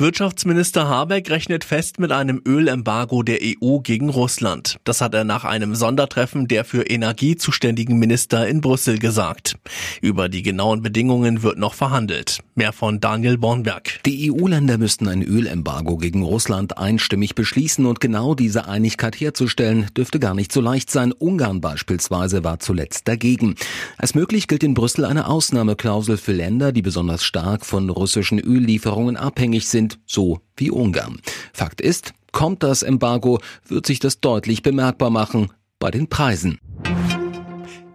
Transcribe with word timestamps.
Wirtschaftsminister 0.00 0.88
Habeck 0.88 1.30
rechnet 1.30 1.62
fest 1.62 2.00
mit 2.00 2.10
einem 2.10 2.42
Ölembargo 2.44 3.22
der 3.22 3.38
EU 3.44 3.78
gegen 3.78 4.08
Russland. 4.08 4.76
Das 4.82 5.00
hat 5.00 5.14
er 5.14 5.22
nach 5.22 5.44
einem 5.44 5.76
Sondertreffen 5.76 6.48
der 6.48 6.64
für 6.64 6.82
Energie 6.82 7.36
zuständigen 7.36 7.96
Minister 8.00 8.48
in 8.48 8.60
Brüssel 8.60 8.98
gesagt. 8.98 9.54
Über 10.02 10.28
die 10.28 10.42
genauen 10.42 10.82
Bedingungen 10.82 11.44
wird 11.44 11.58
noch 11.58 11.74
verhandelt. 11.74 12.40
Mehr 12.56 12.72
von 12.72 12.98
Daniel 12.98 13.38
Bornberg. 13.38 14.00
Die 14.04 14.32
EU-Länder 14.32 14.78
müssten 14.78 15.06
ein 15.06 15.22
Ölembargo 15.22 15.96
gegen 15.96 16.24
Russland 16.24 16.76
einstimmig 16.76 17.36
beschließen 17.36 17.86
und 17.86 18.00
genau 18.00 18.34
diese 18.34 18.66
Einigkeit 18.66 19.14
herzustellen, 19.14 19.86
dürfte 19.96 20.18
gar 20.18 20.34
nicht 20.34 20.50
so 20.50 20.60
leicht 20.60 20.90
sein. 20.90 21.12
Ungarn 21.12 21.60
beispielsweise 21.60 22.42
war 22.42 22.58
zuletzt 22.58 23.06
dagegen. 23.06 23.54
Als 23.96 24.16
möglich 24.16 24.48
gilt 24.48 24.64
in 24.64 24.74
Brüssel 24.74 25.04
eine 25.04 25.28
Ausnahmeklausel 25.28 26.16
für 26.16 26.32
Länder, 26.32 26.72
die 26.72 26.82
besonders 26.82 27.22
stark 27.22 27.64
von 27.64 27.90
russischen 27.90 28.40
Öllieferungen 28.40 29.16
abhängig 29.16 29.68
sind 29.68 29.83
sind, 29.84 29.98
so 30.06 30.40
wie 30.56 30.70
Ungarn. 30.70 31.20
Fakt 31.52 31.80
ist, 31.80 32.12
kommt 32.32 32.62
das 32.62 32.82
Embargo, 32.82 33.38
wird 33.66 33.86
sich 33.86 34.00
das 34.00 34.20
deutlich 34.20 34.62
bemerkbar 34.62 35.10
machen 35.10 35.52
bei 35.78 35.90
den 35.90 36.08
Preisen. 36.08 36.58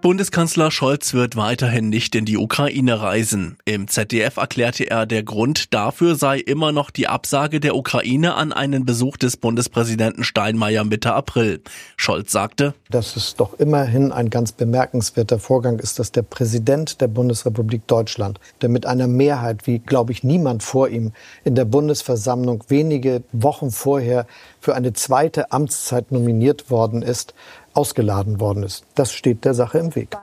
Bundeskanzler 0.02 0.72
Scholz 0.72 1.14
wird 1.14 1.36
weiterhin 1.36 1.90
nicht 1.90 2.16
in 2.16 2.24
die 2.24 2.38
Ukraine 2.38 3.02
reisen. 3.02 3.58
Im 3.66 3.90
ZDF 3.90 4.38
erklärte 4.38 4.90
er, 4.90 5.06
der 5.06 5.24
Grund 5.24 5.74
dafür 5.74 6.16
sei 6.16 6.40
immer 6.40 6.72
noch 6.72 6.90
die 6.90 7.10
Absage 7.10 7.60
der 7.60 7.76
Ukraine 7.76 8.36
an 8.36 8.54
einen 8.54 8.86
Besuch 8.86 9.18
des 9.18 9.36
Bundespräsidenten 9.36 10.24
Steinmeier 10.24 10.86
Mitte 10.86 11.14
April. 11.14 11.62
Scholz 11.98 12.32
sagte, 12.32 12.76
dass 12.90 13.18
es 13.18 13.36
doch 13.36 13.60
immerhin 13.60 14.14
ein 14.14 14.30
ganz 14.30 14.54
bemerkenswerter 14.54 15.38
Vorgang 15.38 15.80
ist, 15.80 16.00
dass 16.00 16.14
der 16.14 16.22
Präsident 16.22 17.02
der 17.02 17.10
Bundesrepublik 17.10 17.86
Deutschland, 17.88 18.40
der 18.62 18.70
mit 18.70 18.86
einer 18.86 19.08
Mehrheit, 19.08 19.68
wie 19.68 19.80
glaube 19.80 20.14
ich 20.14 20.24
niemand 20.24 20.64
vor 20.64 20.88
ihm, 20.88 21.12
in 21.44 21.56
der 21.56 21.66
Bundesversammlung 21.66 22.64
wenige 22.70 23.24
Wochen 23.34 23.70
vorher 23.70 24.28
für 24.62 24.76
eine 24.76 24.94
zweite 24.94 25.52
Amtszeit 25.52 26.14
nominiert 26.14 26.72
worden 26.72 27.02
ist, 27.02 27.34
ausgeladen 27.74 28.40
worden 28.40 28.64
ist. 28.64 28.86
Das 28.96 29.14
steht 29.14 29.46
der 29.46 29.54
Sache 29.54 29.80
im 29.80 29.96
Weg. 29.96 30.18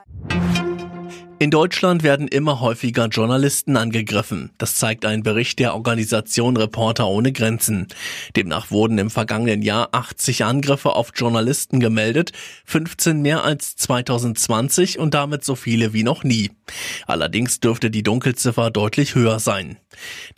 In 1.39 1.51
Deutschland 1.51 2.03
werden 2.03 2.29
immer 2.29 2.61
häufiger 2.61 3.09
Journalisten 3.09 3.77
angegriffen. 3.77 4.53
Das 4.57 4.77
zeigt 4.77 5.05
ein 5.05 5.23
Bericht 5.23 5.59
der 5.59 5.75
Organisation 5.75 6.57
Reporter 6.57 7.07
ohne 7.09 7.31
Grenzen. 7.31 7.89
Demnach 8.37 8.71
wurden 8.71 8.97
im 8.97 9.11
vergangenen 9.11 9.61
Jahr 9.61 9.91
80 9.93 10.45
Angriffe 10.45 10.95
auf 10.95 11.13
Journalisten 11.15 11.79
gemeldet, 11.79 12.33
15 12.65 13.21
mehr 13.21 13.45
als 13.45 13.77
2020 13.77 14.99
und 14.99 15.13
damit 15.13 15.45
so 15.45 15.57
viele 15.57 15.93
wie 15.93 16.05
noch 16.05 16.25
nie. 16.25 16.53
Allerdings 17.07 17.61
dürfte 17.61 17.91
die 17.91 18.03
Dunkelziffer 18.03 18.71
deutlich 18.71 19.15
höher 19.15 19.39
sein. 19.39 19.77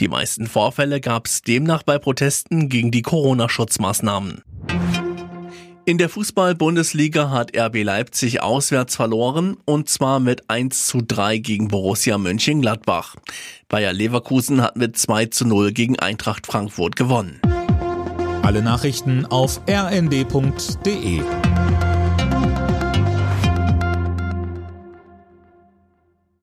Die 0.00 0.08
meisten 0.08 0.48
Vorfälle 0.48 1.00
gab 1.00 1.26
es 1.26 1.42
demnach 1.42 1.84
bei 1.84 1.98
Protesten 2.00 2.68
gegen 2.68 2.90
die 2.90 3.02
Corona-Schutzmaßnahmen. 3.02 4.42
In 5.88 5.96
der 5.96 6.10
Fußball-Bundesliga 6.10 7.30
hat 7.30 7.56
RB 7.56 7.82
Leipzig 7.82 8.42
auswärts 8.42 8.94
verloren 8.94 9.56
und 9.64 9.88
zwar 9.88 10.20
mit 10.20 10.50
1 10.50 10.84
zu 10.84 11.00
3 11.00 11.38
gegen 11.38 11.68
Borussia 11.68 12.18
Mönchengladbach. 12.18 13.16
Bayer 13.70 13.94
Leverkusen 13.94 14.60
hat 14.60 14.76
mit 14.76 14.98
2 14.98 15.24
zu 15.26 15.46
0 15.46 15.72
gegen 15.72 15.98
Eintracht 15.98 16.46
Frankfurt 16.46 16.94
gewonnen. 16.94 17.40
Alle 18.42 18.60
Nachrichten 18.60 19.24
auf 19.24 19.62
rnd.de 19.66 21.22